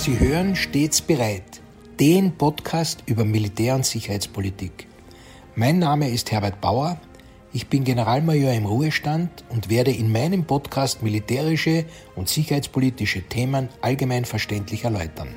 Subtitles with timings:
[0.00, 1.60] Sie hören stets bereit,
[2.00, 4.86] den Podcast über Militär- und Sicherheitspolitik.
[5.56, 6.98] Mein Name ist Herbert Bauer,
[7.52, 11.84] ich bin Generalmajor im Ruhestand und werde in meinem Podcast militärische
[12.16, 15.28] und sicherheitspolitische Themen allgemein verständlich erläutern.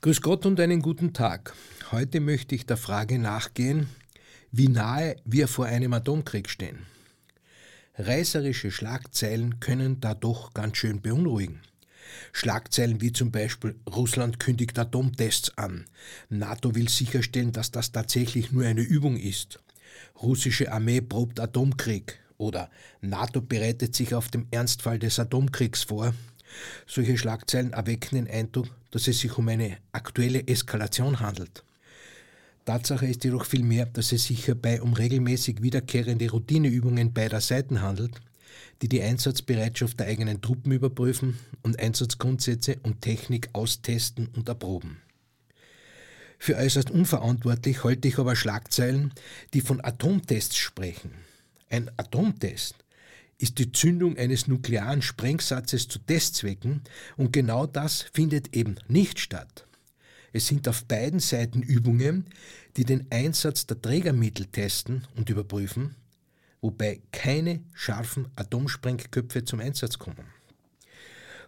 [0.00, 1.52] Grüß Gott und einen guten Tag.
[1.92, 3.90] Heute möchte ich der Frage nachgehen,
[4.52, 6.86] wie nahe wir vor einem Atomkrieg stehen.
[8.06, 11.60] Reißerische Schlagzeilen können da doch ganz schön beunruhigen.
[12.32, 15.84] Schlagzeilen wie zum Beispiel Russland kündigt Atomtests an,
[16.30, 19.60] NATO will sicherstellen, dass das tatsächlich nur eine Übung ist,
[20.22, 22.70] russische Armee probt Atomkrieg oder
[23.02, 26.14] NATO bereitet sich auf den Ernstfall des Atomkriegs vor.
[26.86, 31.64] Solche Schlagzeilen erwecken den Eindruck, dass es sich um eine aktuelle Eskalation handelt.
[32.70, 38.20] Tatsache ist jedoch vielmehr, dass es sich hierbei um regelmäßig wiederkehrende Routineübungen beider Seiten handelt,
[38.80, 44.98] die die Einsatzbereitschaft der eigenen Truppen überprüfen und Einsatzgrundsätze und Technik austesten und erproben.
[46.38, 49.12] Für äußerst unverantwortlich halte ich aber Schlagzeilen,
[49.52, 51.10] die von Atomtests sprechen.
[51.70, 52.76] Ein Atomtest
[53.38, 56.82] ist die Zündung eines nuklearen Sprengsatzes zu Testzwecken
[57.16, 59.66] und genau das findet eben nicht statt.
[60.32, 62.26] Es sind auf beiden Seiten Übungen,
[62.76, 65.96] die den Einsatz der Trägermittel testen und überprüfen,
[66.60, 70.26] wobei keine scharfen Atomsprengköpfe zum Einsatz kommen.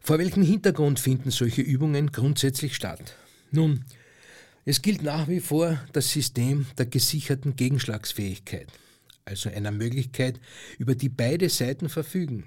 [0.00, 3.16] Vor welchem Hintergrund finden solche Übungen grundsätzlich statt?
[3.52, 3.84] Nun,
[4.64, 8.68] es gilt nach wie vor das System der gesicherten Gegenschlagsfähigkeit,
[9.24, 10.40] also einer Möglichkeit,
[10.78, 12.44] über die beide Seiten verfügen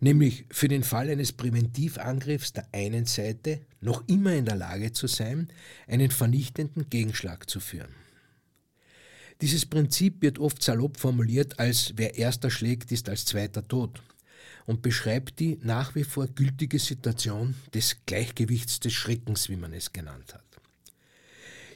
[0.00, 5.06] nämlich für den Fall eines Präventivangriffs der einen Seite noch immer in der Lage zu
[5.06, 5.48] sein,
[5.86, 7.94] einen vernichtenden Gegenschlag zu führen.
[9.40, 14.02] Dieses Prinzip wird oft salopp formuliert als wer erster schlägt, ist als zweiter tot
[14.66, 19.92] und beschreibt die nach wie vor gültige Situation des Gleichgewichts des Schreckens, wie man es
[19.92, 20.44] genannt hat.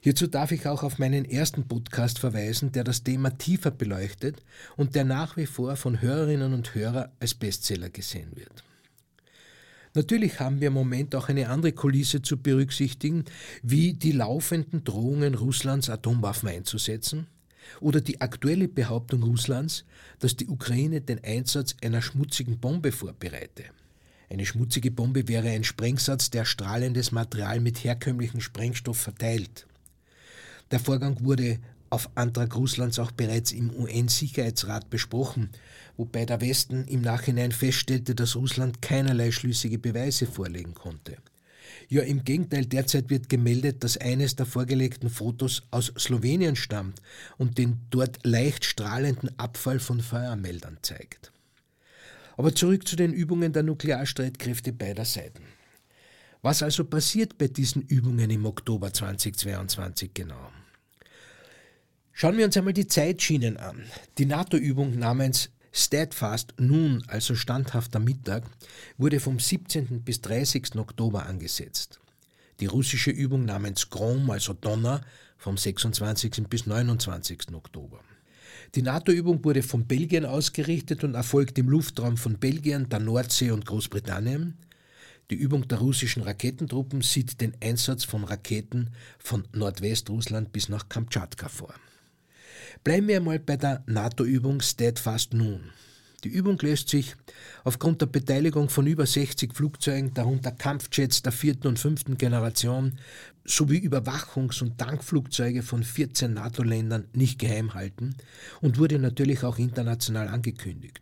[0.02, 4.42] Hierzu darf ich auch auf meinen ersten Podcast verweisen, der das Thema tiefer beleuchtet
[4.76, 8.64] und der nach wie vor von Hörerinnen und Hörern als Bestseller gesehen wird.
[9.94, 13.24] Natürlich haben wir im Moment auch eine andere Kulisse zu berücksichtigen,
[13.62, 17.26] wie die laufenden Drohungen Russlands, Atomwaffen einzusetzen
[17.80, 19.84] oder die aktuelle Behauptung Russlands,
[20.18, 23.64] dass die Ukraine den Einsatz einer schmutzigen Bombe vorbereite.
[24.30, 29.66] Eine schmutzige Bombe wäre ein Sprengsatz, der strahlendes Material mit herkömmlichem Sprengstoff verteilt.
[30.70, 31.58] Der Vorgang wurde
[31.92, 35.50] auf Antrag Russlands auch bereits im UN-Sicherheitsrat besprochen,
[35.98, 41.18] wobei der Westen im Nachhinein feststellte, dass Russland keinerlei schlüssige Beweise vorlegen konnte.
[41.88, 47.02] Ja, im Gegenteil, derzeit wird gemeldet, dass eines der vorgelegten Fotos aus Slowenien stammt
[47.36, 51.30] und den dort leicht strahlenden Abfall von Feuermeldern zeigt.
[52.38, 55.42] Aber zurück zu den Übungen der Nuklearstreitkräfte beider Seiten.
[56.40, 60.50] Was also passiert bei diesen Übungen im Oktober 2022 genau?
[62.14, 63.82] Schauen wir uns einmal die Zeitschienen an.
[64.18, 68.44] Die NATO-Übung namens Steadfast Noon, also standhafter Mittag,
[68.98, 70.02] wurde vom 17.
[70.02, 70.76] bis 30.
[70.76, 72.00] Oktober angesetzt.
[72.60, 75.00] Die russische Übung namens Grom, also Donner,
[75.38, 76.44] vom 26.
[76.48, 77.54] bis 29.
[77.54, 78.00] Oktober.
[78.74, 83.66] Die NATO-Übung wurde von Belgien ausgerichtet und erfolgt im Luftraum von Belgien, der Nordsee und
[83.66, 84.58] Großbritannien.
[85.30, 91.48] Die Übung der russischen Raketentruppen sieht den Einsatz von Raketen von Nordwestrussland bis nach Kamtschatka
[91.48, 91.74] vor.
[92.84, 95.70] Bleiben wir einmal bei der NATO-Übung Steadfast Noon.
[96.24, 97.16] Die Übung löst sich
[97.64, 102.98] aufgrund der Beteiligung von über 60 Flugzeugen, darunter Kampfjets der vierten und fünften Generation,
[103.44, 108.14] sowie Überwachungs- und Tankflugzeuge von 14 NATO-Ländern nicht geheim halten
[108.60, 111.00] und wurde natürlich auch international angekündigt.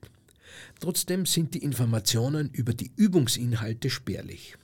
[0.81, 4.57] Trotzdem sind die Informationen über die Übungsinhalte spärlich.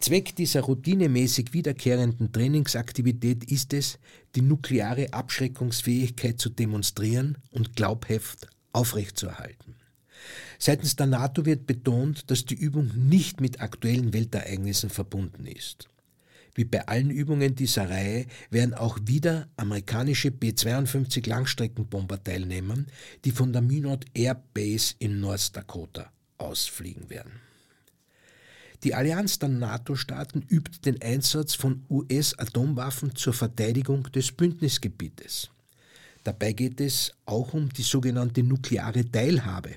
[0.00, 3.98] Zweck dieser routinemäßig wiederkehrenden Trainingsaktivität ist es,
[4.36, 9.74] die nukleare Abschreckungsfähigkeit zu demonstrieren und glaubhaft aufrechtzuerhalten.
[10.58, 15.88] Seitens der NATO wird betont, dass die Übung nicht mit aktuellen Weltereignissen verbunden ist.
[16.54, 22.86] Wie bei allen Übungen dieser Reihe werden auch wieder amerikanische B-52 Langstreckenbomber teilnehmen,
[23.24, 27.47] die von der Minot Air Base in North Dakota ausfliegen werden.
[28.84, 35.50] Die Allianz der NATO-Staaten übt den Einsatz von US-Atomwaffen zur Verteidigung des Bündnisgebietes.
[36.22, 39.76] Dabei geht es auch um die sogenannte nukleare Teilhabe,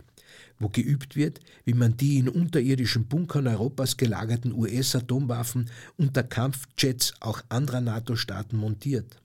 [0.60, 7.42] wo geübt wird, wie man die in unterirdischen Bunkern Europas gelagerten US-Atomwaffen unter Kampfjets auch
[7.50, 9.20] anderer NATO-Staaten montiert.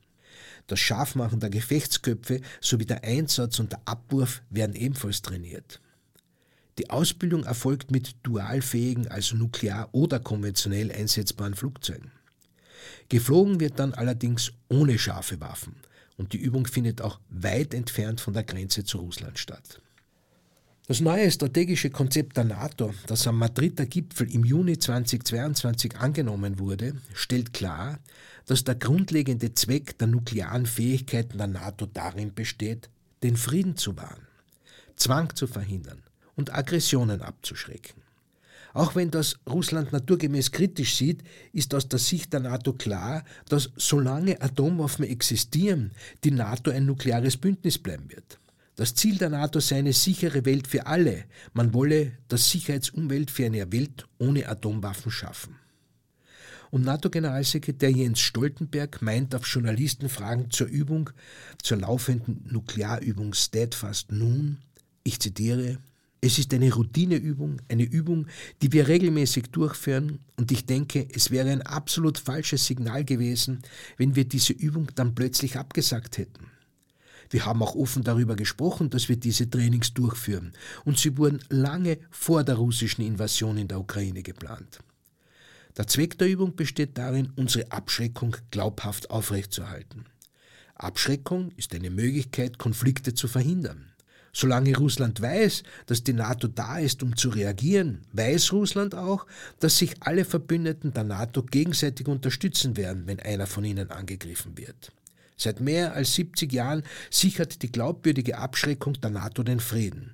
[0.68, 5.80] Das Scharfmachen der Gefechtsköpfe sowie der Einsatz und der Abwurf werden ebenfalls trainiert.
[6.78, 12.10] Die Ausbildung erfolgt mit dualfähigen, also nuklear oder konventionell einsetzbaren Flugzeugen.
[13.08, 15.76] Geflogen wird dann allerdings ohne scharfe Waffen
[16.18, 19.80] und die Übung findet auch weit entfernt von der Grenze zu Russland statt.
[20.86, 26.94] Das neue strategische Konzept der NATO, das am Madrider Gipfel im Juni 2022 angenommen wurde,
[27.12, 27.98] stellt klar,
[28.44, 32.88] dass der grundlegende Zweck der nuklearen Fähigkeiten der NATO darin besteht,
[33.24, 34.28] den Frieden zu wahren,
[34.94, 36.05] Zwang zu verhindern
[36.36, 38.02] und Aggressionen abzuschrecken.
[38.72, 41.22] Auch wenn das Russland naturgemäß kritisch sieht,
[41.54, 45.92] ist aus der Sicht der NATO klar, dass solange Atomwaffen existieren,
[46.24, 48.38] die NATO ein nukleares Bündnis bleiben wird.
[48.74, 51.24] Das Ziel der NATO sei eine sichere Welt für alle.
[51.54, 55.56] Man wolle das Sicherheitsumwelt für eine Welt ohne Atomwaffen schaffen.
[56.70, 61.08] Und NATO-Generalsekretär Jens Stoltenberg meint auf Journalistenfragen zur Übung,
[61.62, 64.58] zur laufenden Nuklearübung Steadfast nun,
[65.02, 65.78] ich zitiere,
[66.20, 68.26] es ist eine Routineübung, eine Übung,
[68.62, 73.62] die wir regelmäßig durchführen und ich denke, es wäre ein absolut falsches Signal gewesen,
[73.96, 76.50] wenn wir diese Übung dann plötzlich abgesagt hätten.
[77.30, 80.52] Wir haben auch offen darüber gesprochen, dass wir diese Trainings durchführen
[80.84, 84.80] und sie wurden lange vor der russischen Invasion in der Ukraine geplant.
[85.76, 90.06] Der Zweck der Übung besteht darin, unsere Abschreckung glaubhaft aufrechtzuerhalten.
[90.74, 93.92] Abschreckung ist eine Möglichkeit, Konflikte zu verhindern.
[94.38, 99.24] Solange Russland weiß, dass die NATO da ist, um zu reagieren, weiß Russland auch,
[99.60, 104.92] dass sich alle Verbündeten der NATO gegenseitig unterstützen werden, wenn einer von ihnen angegriffen wird.
[105.38, 110.12] Seit mehr als 70 Jahren sichert die glaubwürdige Abschreckung der NATO den Frieden.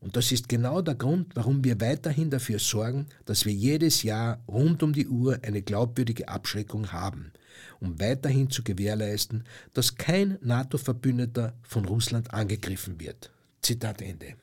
[0.00, 4.42] Und das ist genau der Grund, warum wir weiterhin dafür sorgen, dass wir jedes Jahr
[4.46, 7.32] rund um die Uhr eine glaubwürdige Abschreckung haben,
[7.80, 13.32] um weiterhin zu gewährleisten, dass kein NATO-Verbündeter von Russland angegriffen wird.
[13.62, 14.34] Zitat Ende.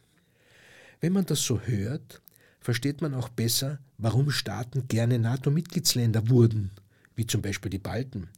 [1.01, 2.21] Wenn man das so hört,
[2.59, 6.71] versteht man auch besser, warum Staaten gerne NATO-Mitgliedsländer wurden,
[7.15, 8.29] wie zum Beispiel die Balten,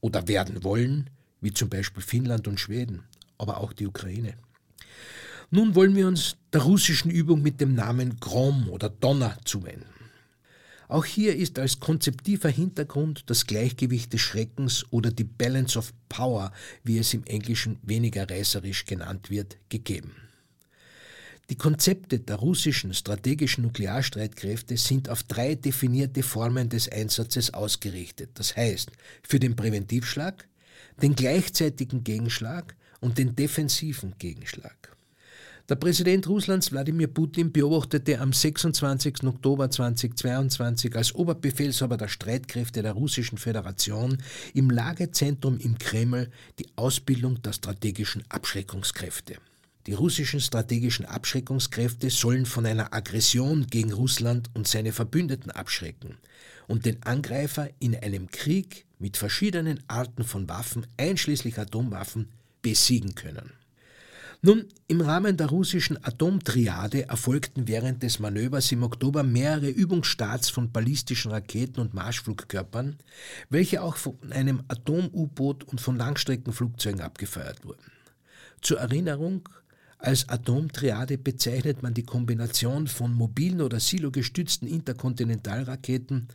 [0.00, 3.02] oder werden wollen, wie zum Beispiel Finnland und Schweden,
[3.36, 4.34] aber auch die Ukraine.
[5.50, 9.86] Nun wollen wir uns der russischen Übung mit dem Namen Grom oder Donner zuwenden.
[10.88, 16.52] Auch hier ist als konzeptiver Hintergrund das Gleichgewicht des Schreckens oder die Balance of Power,
[16.84, 20.12] wie es im Englischen weniger reißerisch genannt wird, gegeben.
[21.50, 28.30] Die Konzepte der russischen strategischen Nuklearstreitkräfte sind auf drei definierte Formen des Einsatzes ausgerichtet.
[28.34, 28.90] Das heißt,
[29.22, 30.46] für den Präventivschlag,
[31.00, 34.94] den gleichzeitigen Gegenschlag und den defensiven Gegenschlag.
[35.70, 39.24] Der Präsident Russlands Wladimir Putin beobachtete am 26.
[39.24, 44.18] Oktober 2022 als Oberbefehlshaber der Streitkräfte der Russischen Föderation
[44.52, 49.36] im Lagezentrum im Kreml die Ausbildung der strategischen Abschreckungskräfte.
[49.88, 56.18] Die russischen strategischen Abschreckungskräfte sollen von einer Aggression gegen Russland und seine Verbündeten abschrecken
[56.66, 62.28] und den Angreifer in einem Krieg mit verschiedenen Arten von Waffen, einschließlich Atomwaffen,
[62.60, 63.54] besiegen können.
[64.42, 70.70] Nun, im Rahmen der russischen Atomtriade erfolgten während des Manövers im Oktober mehrere Übungsstarts von
[70.70, 72.98] ballistischen Raketen und Marschflugkörpern,
[73.48, 77.90] welche auch von einem Atom-U-Boot und von Langstreckenflugzeugen abgefeuert wurden.
[78.60, 79.48] Zur Erinnerung,
[79.98, 86.28] als Atomtriade bezeichnet man die Kombination von mobilen oder silogestützten Interkontinentalraketen,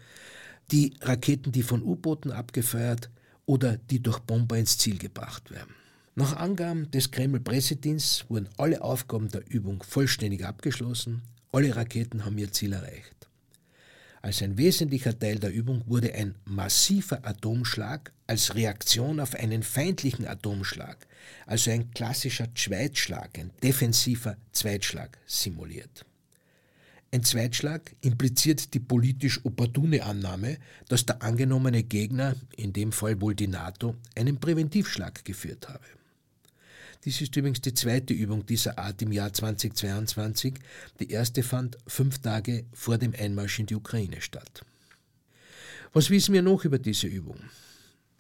[0.72, 3.10] die Raketen, die von U-Booten abgefeuert
[3.46, 5.74] oder die durch Bomber ins Ziel gebracht werden.
[6.16, 12.52] Nach Angaben des Kreml-Pressedienstes wurden alle Aufgaben der Übung vollständig abgeschlossen, alle Raketen haben ihr
[12.52, 13.30] Ziel erreicht.
[14.24, 20.26] Als ein wesentlicher Teil der Übung wurde ein massiver Atomschlag als Reaktion auf einen feindlichen
[20.26, 21.06] Atomschlag,
[21.46, 26.06] also ein klassischer Zweitschlag, ein defensiver Zweitschlag simuliert.
[27.12, 33.36] Ein Zweitschlag impliziert die politisch opportune Annahme, dass der angenommene Gegner, in dem Fall wohl
[33.36, 35.86] die NATO, einen Präventivschlag geführt habe.
[37.06, 40.54] Dies ist übrigens die zweite Übung dieser Art im Jahr 2022.
[41.02, 44.62] Die erste fand fünf Tage vor dem Einmarsch in die Ukraine statt.
[45.92, 47.40] Was wissen wir noch über diese Übung?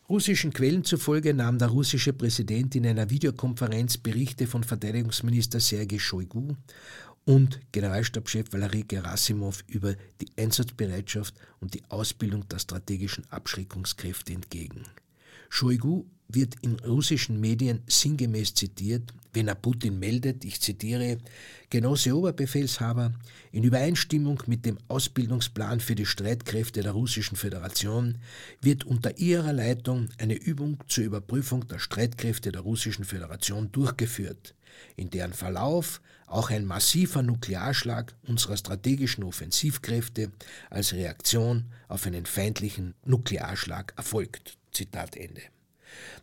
[0.10, 6.56] Russischen Quellen zufolge nahm der russische Präsident in einer Videokonferenz Berichte von Verteidigungsminister Sergei Shoigu
[7.24, 14.86] und Generalstabschef Valery Gerasimov über die Einsatzbereitschaft und die Ausbildung der strategischen Abschreckungskräfte entgegen.
[15.56, 21.20] Shoigu wird in russischen Medien sinngemäß zitiert, wenn er Putin meldet, ich zitiere,
[21.70, 23.14] Genosse Oberbefehlshaber,
[23.52, 28.18] in Übereinstimmung mit dem Ausbildungsplan für die Streitkräfte der Russischen Föderation
[28.62, 34.56] wird unter ihrer Leitung eine Übung zur Überprüfung der Streitkräfte der Russischen Föderation durchgeführt.
[34.96, 40.32] in deren Verlauf auch ein massiver Nuklearschlag unserer strategischen Offensivkräfte
[40.72, 44.58] als Reaktion auf einen feindlichen Nuklearschlag erfolgt.
[44.74, 45.42] Zitat Ende.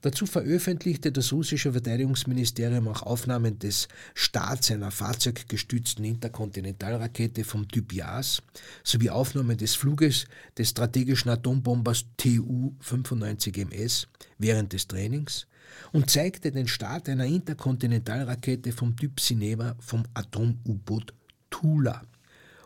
[0.02, 8.42] Dazu veröffentlichte das russische Verteidigungsministerium auch Aufnahmen des Starts einer fahrzeuggestützten Interkontinentalrakete vom Typ JAS
[8.82, 10.26] sowie Aufnahmen des Fluges
[10.56, 14.06] des strategischen Atombombers Tu-95MS
[14.38, 15.46] während des Trainings
[15.92, 21.14] und zeigte den Start einer Interkontinentalrakete vom Typ Sineva vom Atom-U-Boot
[21.50, 22.02] Tula.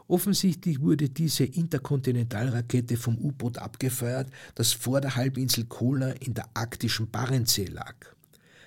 [0.06, 7.10] Offensichtlich wurde diese Interkontinentalrakete vom U-Boot abgefeuert, das vor der Halbinsel Kola in der arktischen
[7.10, 7.94] Barentssee lag.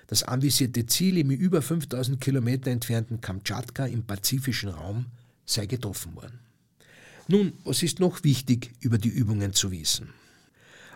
[0.08, 5.06] Das anvisierte Ziel im über 5000 Kilometer entfernten Kamtschatka im pazifischen Raum
[5.44, 6.40] sei getroffen worden.
[7.28, 10.08] Nun, was ist noch wichtig über die Übungen zu wissen?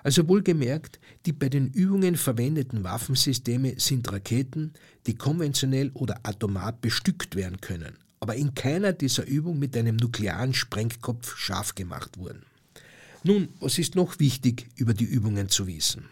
[0.02, 4.72] Also wohlgemerkt, die bei den Übungen verwendeten Waffensysteme sind Raketen,
[5.06, 10.54] die konventionell oder atomar bestückt werden können, aber in keiner dieser Übungen mit einem nuklearen
[10.54, 12.44] Sprengkopf scharf gemacht wurden.
[13.24, 16.04] Nun, was ist noch wichtig über die Übungen zu wissen?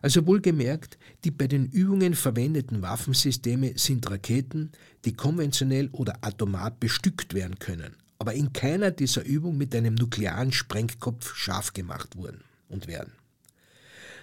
[0.00, 4.70] Also wohlgemerkt, die bei den Übungen verwendeten Waffensysteme sind Raketen,
[5.04, 10.52] die konventionell oder atomar bestückt werden können, aber in keiner dieser Übungen mit einem nuklearen
[10.52, 13.12] Sprengkopf scharf gemacht wurden und werden.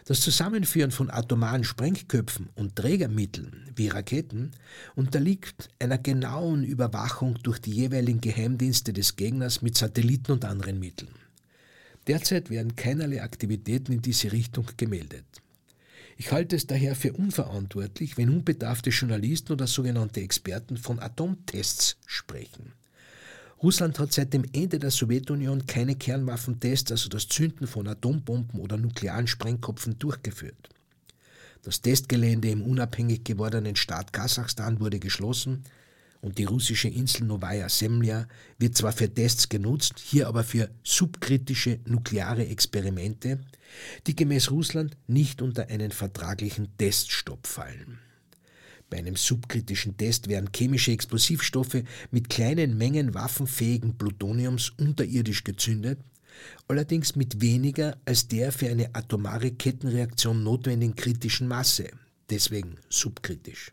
[0.09, 4.53] Das Zusammenführen von atomaren Sprengköpfen und Trägermitteln wie Raketen
[4.95, 11.13] unterliegt einer genauen Überwachung durch die jeweiligen Geheimdienste des Gegners mit Satelliten und anderen Mitteln.
[12.07, 15.27] Derzeit werden keinerlei Aktivitäten in diese Richtung gemeldet.
[16.17, 22.73] Ich halte es daher für unverantwortlich, wenn unbedarfte Journalisten oder sogenannte Experten von Atomtests sprechen.
[23.61, 28.77] Russland hat seit dem Ende der Sowjetunion keine Kernwaffentests, also das Zünden von Atombomben oder
[28.77, 30.69] nuklearen Sprengkopfen, durchgeführt.
[31.63, 35.65] Das Testgelände im unabhängig gewordenen Staat Kasachstan wurde geschlossen
[36.21, 41.79] und die russische Insel Novaya Semlja wird zwar für Tests genutzt, hier aber für subkritische
[41.85, 43.41] nukleare Experimente,
[44.07, 47.99] die gemäß Russland nicht unter einen vertraglichen Teststopp fallen.
[48.89, 55.99] Bei einem subkritischen Test werden chemische Explosivstoffe mit kleinen Mengen waffenfähigen Plutoniums unterirdisch gezündet,
[56.67, 61.89] allerdings mit weniger als der für eine atomare Kettenreaktion notwendigen kritischen Masse,
[62.29, 63.71] deswegen subkritisch.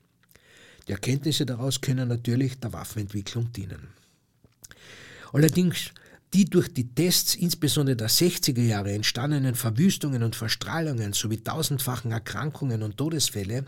[0.86, 3.88] Die Erkenntnisse daraus können natürlich der Waffenentwicklung dienen.
[5.32, 5.92] Allerdings
[6.34, 12.82] die durch die Tests insbesondere der 60er Jahre entstandenen Verwüstungen und Verstrahlungen sowie tausendfachen Erkrankungen
[12.82, 13.64] und Todesfälle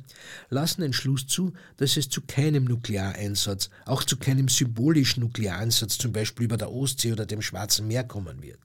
[0.51, 6.13] lassen den Schluss zu, dass es zu keinem Nukleareinsatz, auch zu keinem symbolischen Nukleareinsatz zum
[6.13, 8.59] Beispiel über der Ostsee oder dem Schwarzen Meer kommen wird.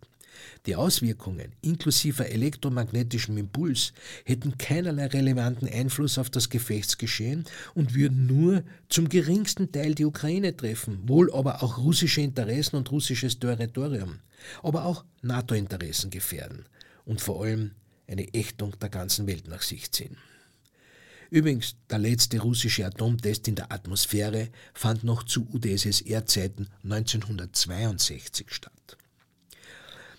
[0.66, 3.94] Die Auswirkungen inklusive elektromagnetischem Impuls
[4.26, 10.56] hätten keinerlei relevanten Einfluss auf das Gefechtsgeschehen und würden nur zum geringsten Teil die Ukraine
[10.56, 14.20] treffen, wohl aber auch russische Interessen und russisches Territorium,
[14.62, 16.66] aber auch NATO-Interessen gefährden
[17.06, 17.72] und vor allem
[18.08, 20.18] eine Ächtung der ganzen Welt nach sich ziehen.
[21.30, 28.98] Übrigens, der letzte russische Atomtest in der Atmosphäre fand noch zu UdSSR-Zeiten 1962 statt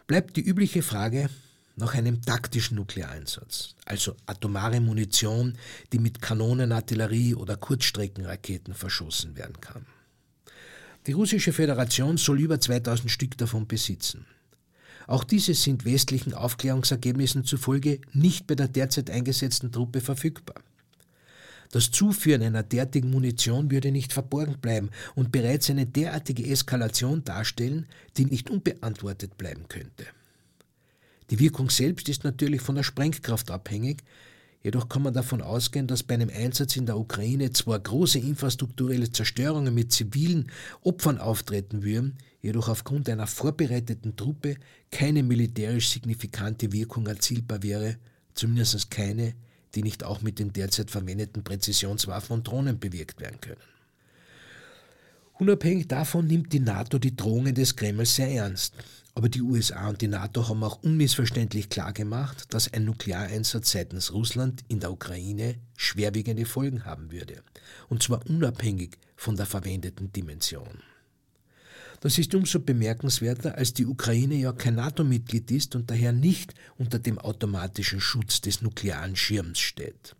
[0.06, 1.28] bleibt die übliche Frage
[1.76, 5.58] nach einem taktischen Nukleareinsatz, also atomare Munition,
[5.92, 9.87] die mit Kanonen, Artillerie oder Kurzstreckenraketen verschossen werden kann.
[11.06, 14.26] Die russische Föderation soll über 2000 Stück davon besitzen.
[15.06, 20.62] Auch diese sind westlichen Aufklärungsergebnissen zufolge nicht bei der derzeit eingesetzten Truppe verfügbar.
[21.74, 27.86] Das Zuführen einer derartigen Munition würde nicht verborgen bleiben und bereits eine derartige Eskalation darstellen,
[28.16, 30.06] die nicht unbeantwortet bleiben könnte.
[31.30, 34.04] Die Wirkung selbst ist natürlich von der Sprengkraft abhängig,
[34.62, 39.10] jedoch kann man davon ausgehen, dass bei einem Einsatz in der Ukraine zwar große infrastrukturelle
[39.10, 40.52] Zerstörungen mit zivilen
[40.82, 44.58] Opfern auftreten würden, jedoch aufgrund einer vorbereiteten Truppe
[44.92, 47.96] keine militärisch signifikante Wirkung erzielbar wäre,
[48.34, 49.34] zumindest keine,
[49.74, 53.60] die nicht auch mit den derzeit verwendeten Präzisionswaffen und Drohnen bewirkt werden können.
[55.38, 58.74] Unabhängig davon nimmt die NATO die Drohungen des Kremls sehr ernst.
[59.16, 64.64] Aber die USA und die NATO haben auch unmissverständlich klargemacht, dass ein Nukleareinsatz seitens Russland
[64.68, 67.42] in der Ukraine schwerwiegende Folgen haben würde.
[67.88, 70.82] Und zwar unabhängig von der verwendeten Dimension.
[72.04, 76.99] Das ist umso bemerkenswerter, als die Ukraine ja kein NATO-Mitglied ist und daher nicht unter
[76.99, 80.14] dem automatischen Schutz des nuklearen Schirms steht.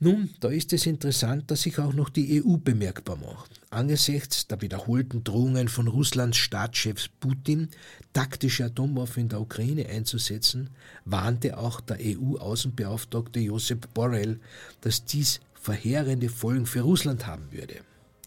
[0.00, 3.60] Nun, da ist es interessant, dass sich auch noch die EU bemerkbar macht.
[3.68, 7.68] Angesichts der wiederholten Drohungen von Russlands Staatschef Putin,
[8.14, 10.70] taktische Atomwaffen in der Ukraine einzusetzen,
[11.04, 14.40] warnte auch der EU-Außenbeauftragte Josep Borrell,
[14.80, 17.82] dass dies verheerende Folgen für Russland haben würde.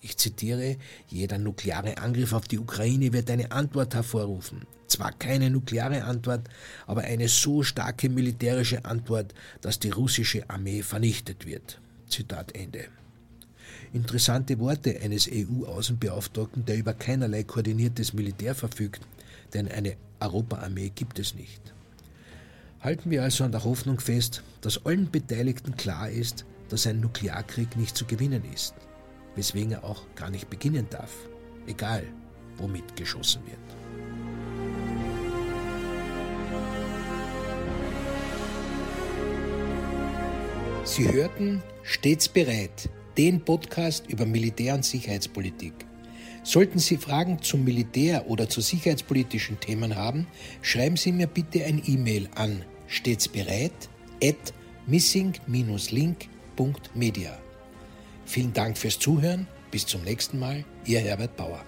[0.06, 4.68] Ich zitiere, jeder nukleare Angriff auf die Ukraine wird eine Antwort hervorrufen.
[4.86, 6.48] Zwar keine nukleare Antwort,
[6.86, 11.82] aber eine so starke militärische Antwort, dass die russische Armee vernichtet wird.
[12.08, 12.86] Zitat Ende.
[13.94, 19.02] Interessante Worte eines EU-Außenbeauftragten, der über keinerlei koordiniertes Militär verfügt,
[19.56, 21.74] denn eine Europaarmee gibt es nicht.
[22.80, 27.76] Halten wir also an der Hoffnung fest, dass allen Beteiligten klar ist, dass ein Nuklearkrieg
[27.76, 28.76] nicht zu gewinnen ist
[29.36, 31.12] weswegen er auch gar nicht beginnen darf,
[31.68, 32.04] egal
[32.58, 33.60] womit geschossen wird.
[40.86, 45.74] Sie hörten Stets bereit, den Podcast über Militär- und Sicherheitspolitik.
[46.44, 50.28] Sollten Sie Fragen zum Militär oder zu sicherheitspolitischen Themen haben,
[50.62, 53.90] schreiben Sie mir bitte ein E-Mail an stets bereit
[54.24, 54.54] at
[54.86, 57.45] missing-link.media.
[58.26, 59.48] Vielen Dank fürs Zuhören.
[59.72, 60.64] Bis zum nächsten Mal.
[60.86, 61.64] Ihr Herbert Bauer.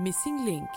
[0.00, 0.68] Missing Link